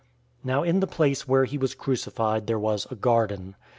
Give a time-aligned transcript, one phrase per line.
[0.39, 3.55] 019:041 Now in the place where he was crucified there was a garden.